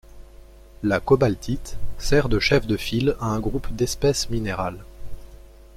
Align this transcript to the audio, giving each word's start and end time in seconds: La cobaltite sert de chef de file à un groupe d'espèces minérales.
La 0.81 0.99
cobaltite 0.99 1.77
sert 1.99 2.27
de 2.27 2.39
chef 2.39 2.65
de 2.65 2.75
file 2.75 3.15
à 3.19 3.27
un 3.27 3.39
groupe 3.39 3.71
d'espèces 3.75 4.31
minérales. 4.31 4.83